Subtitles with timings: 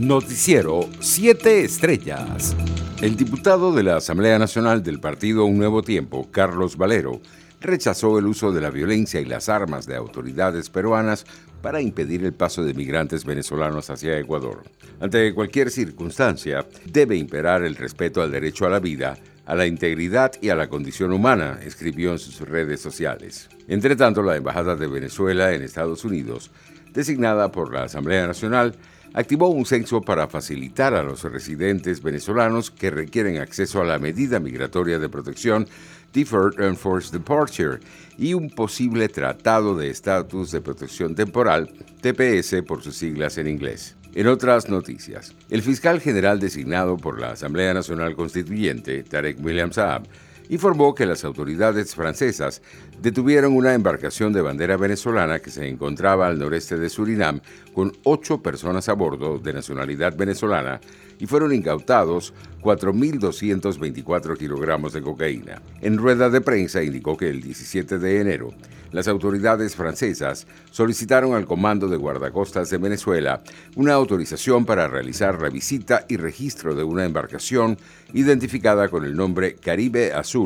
[0.00, 2.56] Noticiero 7 Estrellas.
[3.02, 7.20] El diputado de la Asamblea Nacional del Partido Un Nuevo Tiempo, Carlos Valero,
[7.60, 11.26] rechazó el uso de la violencia y las armas de autoridades peruanas
[11.60, 14.62] para impedir el paso de migrantes venezolanos hacia Ecuador.
[15.00, 20.32] Ante cualquier circunstancia, debe imperar el respeto al derecho a la vida, a la integridad
[20.40, 23.50] y a la condición humana, escribió en sus redes sociales.
[23.68, 26.50] Entre tanto, la Embajada de Venezuela en Estados Unidos,
[26.94, 28.74] designada por la Asamblea Nacional,
[29.14, 34.40] activó un censo para facilitar a los residentes venezolanos que requieren acceso a la medida
[34.40, 35.68] migratoria de protección
[36.12, 37.78] Deferred Enforced Departure
[38.18, 41.70] y un posible Tratado de Estatus de Protección Temporal,
[42.00, 43.96] TPS por sus siglas en inglés.
[44.12, 50.02] En otras noticias, el fiscal general designado por la Asamblea Nacional Constituyente, Tarek William Saab,
[50.50, 52.60] informó que las autoridades francesas
[53.00, 57.40] detuvieron una embarcación de bandera venezolana que se encontraba al noreste de Surinam
[57.72, 60.80] con ocho personas a bordo de nacionalidad venezolana
[61.20, 65.62] y fueron incautados 4.224 kilogramos de cocaína.
[65.80, 68.50] En rueda de prensa indicó que el 17 de enero,
[68.90, 73.40] las autoridades francesas solicitaron al Comando de Guardacostas de Venezuela
[73.76, 77.78] una autorización para realizar la visita y registro de una embarcación
[78.12, 80.39] identificada con el nombre Caribe Azul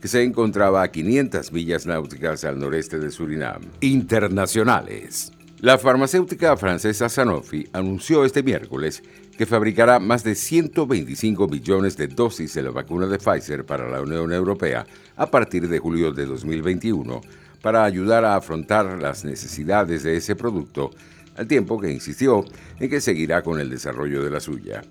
[0.00, 3.62] que se encontraba a 500 millas náuticas al noreste de Surinam.
[3.80, 5.32] Internacionales.
[5.60, 9.02] La farmacéutica francesa Sanofi anunció este miércoles
[9.38, 14.02] que fabricará más de 125 millones de dosis de la vacuna de Pfizer para la
[14.02, 14.84] Unión Europea
[15.16, 17.20] a partir de julio de 2021
[17.62, 20.90] para ayudar a afrontar las necesidades de ese producto,
[21.36, 22.44] al tiempo que insistió
[22.80, 24.82] en que seguirá con el desarrollo de la suya.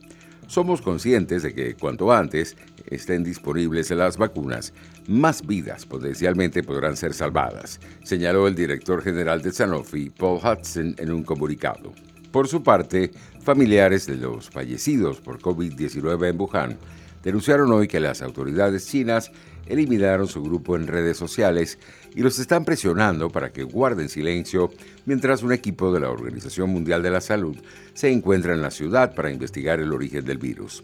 [0.52, 2.58] Somos conscientes de que cuanto antes
[2.88, 4.74] estén disponibles las vacunas,
[5.08, 11.10] más vidas potencialmente podrán ser salvadas, señaló el director general de Sanofi, Paul Hudson, en
[11.10, 11.94] un comunicado.
[12.34, 16.78] Por su parte, familiares de los fallecidos por COVID-19 en Wuhan
[17.24, 19.32] denunciaron hoy que las autoridades chinas
[19.66, 21.78] eliminaron su grupo en redes sociales
[22.16, 24.72] y los están presionando para que guarden silencio
[25.06, 27.58] mientras un equipo de la Organización Mundial de la Salud
[27.94, 30.84] se encuentra en la ciudad para investigar el origen del virus.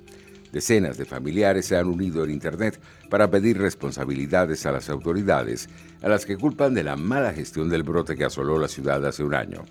[0.52, 5.70] Decenas de familiares se han unido en Internet para pedir responsabilidades a las autoridades,
[6.02, 9.24] a las que culpan de la mala gestión del brote que asoló la ciudad hace
[9.24, 9.66] un año.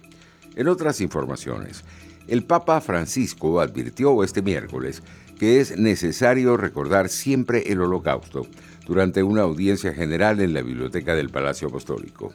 [0.54, 1.84] En otras informaciones,
[2.28, 5.02] el Papa Francisco advirtió este miércoles
[5.38, 8.46] que es necesario recordar siempre el holocausto
[8.86, 12.32] durante una audiencia general en la biblioteca del Palacio Apostólico.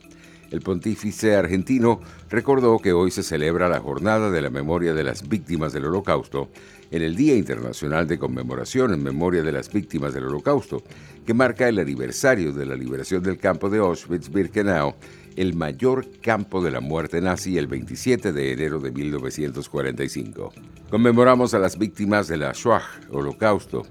[0.51, 5.27] El pontífice argentino recordó que hoy se celebra la jornada de la memoria de las
[5.29, 6.49] víctimas del Holocausto
[6.91, 10.83] en el Día Internacional de Conmemoración en Memoria de las Víctimas del Holocausto,
[11.25, 14.95] que marca el aniversario de la liberación del campo de Auschwitz-Birkenau,
[15.35, 20.53] el mayor campo de la muerte nazi el 27 de enero de 1945.
[20.89, 23.83] Conmemoramos a las víctimas de la Shoah, Holocausto,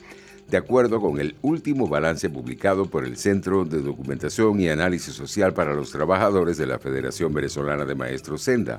[0.49, 5.55] de acuerdo con el último balance publicado por el Centro de Documentación y Análisis Social
[5.55, 8.79] para los Trabajadores de la Federación Venezolana de Maestros Senda.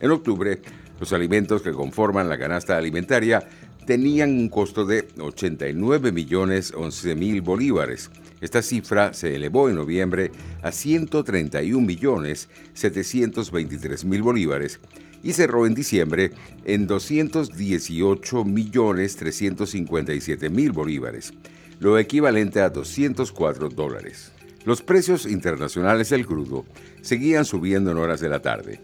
[0.00, 0.60] En octubre,
[1.00, 3.48] los alimentos que conforman la canasta alimentaria
[3.86, 8.10] tenían un costo de 89 millones 11 mil bolívares.
[8.40, 10.30] Esta cifra se elevó en noviembre
[10.62, 14.80] a 131 millones 723 mil bolívares
[15.22, 16.32] y cerró en diciembre
[16.64, 21.32] en 218 millones 357 mil bolívares,
[21.80, 24.32] lo equivalente a 204 dólares.
[24.64, 26.64] Los precios internacionales del crudo
[27.00, 28.80] seguían subiendo en horas de la tarde.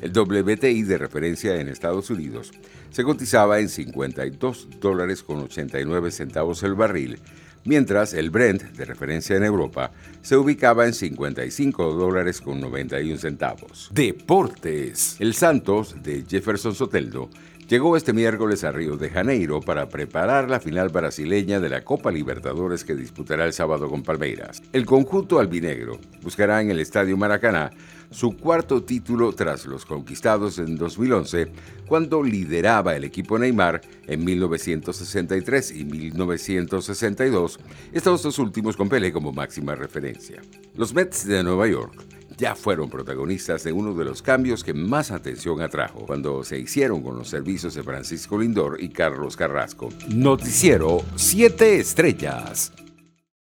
[0.00, 2.52] El WTI de referencia en Estados Unidos
[2.96, 7.18] se cotizaba en 52 dólares con 89 centavos el barril,
[7.66, 9.90] mientras el Brent de referencia en Europa
[10.22, 13.90] se ubicaba en 55 dólares con 91 centavos.
[13.92, 15.16] Deportes.
[15.18, 17.28] El Santos de Jefferson Soteldo
[17.68, 22.10] llegó este miércoles a Río de Janeiro para preparar la final brasileña de la Copa
[22.10, 24.62] Libertadores que disputará el sábado con Palmeiras.
[24.72, 27.72] El conjunto albinegro buscará en el Estadio Maracaná
[28.10, 31.50] su cuarto título tras los conquistados en 2011,
[31.86, 37.58] cuando lideraba el equipo Neymar en 1963 y 1962,
[37.92, 40.42] estos dos últimos con Pelé como máxima referencia.
[40.74, 42.04] Los Mets de Nueva York
[42.36, 47.02] ya fueron protagonistas de uno de los cambios que más atención atrajo cuando se hicieron
[47.02, 49.88] con los servicios de Francisco Lindor y Carlos Carrasco.
[50.08, 52.72] Noticiero 7 Estrellas.